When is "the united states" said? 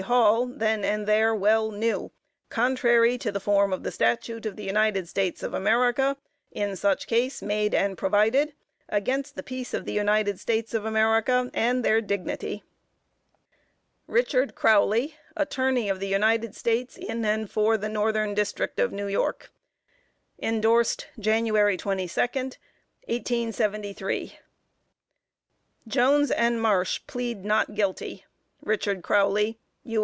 4.55-5.43, 9.85-10.73, 15.99-16.97